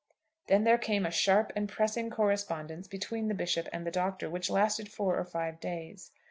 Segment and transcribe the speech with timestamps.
[0.47, 4.49] Then there came a sharp and pressing correspondence between the Bishop and the Doctor, which
[4.49, 6.09] lasted four or five days.